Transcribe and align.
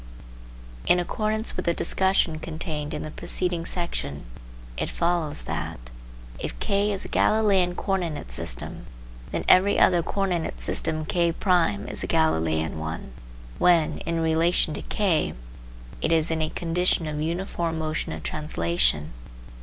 In 0.87 0.99
accordance 0.99 1.55
with 1.55 1.65
the 1.67 1.75
discussion 1.75 2.39
contained 2.39 2.91
in 2.91 3.03
the 3.03 3.11
preceding 3.11 3.67
section, 3.67 4.23
it 4.75 4.89
follows 4.89 5.43
that: 5.43 5.77
If 6.39 6.59
K 6.59 6.91
is 6.91 7.05
a 7.05 7.07
Galileian 7.07 7.75
co 7.75 7.91
ordinate 7.91 8.31
system. 8.31 8.87
then 9.31 9.45
every 9.47 9.77
other 9.77 10.01
co 10.01 10.21
ordinate 10.21 10.59
system 10.59 11.05
K' 11.05 11.29
is 11.29 12.03
a 12.03 12.07
Galileian 12.07 12.77
one, 12.77 13.13
when, 13.59 13.99
in 13.99 14.21
relation 14.21 14.73
to 14.73 14.81
K, 14.81 15.35
it 16.01 16.11
is 16.11 16.31
in 16.31 16.41
a 16.41 16.49
condition 16.49 17.05
of 17.05 17.21
uniform 17.21 17.77
motion 17.77 18.11
of 18.11 18.23
translation. 18.23 19.13